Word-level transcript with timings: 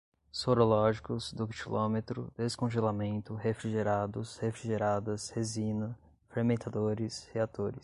sorológicos, 0.31 1.31
ductilômetro, 1.31 2.29
descongelamento, 2.35 3.35
refrigerados, 3.35 4.35
refrigeradas, 4.39 5.29
resina, 5.29 5.95
fermentadores, 6.29 7.29
reatores 7.31 7.79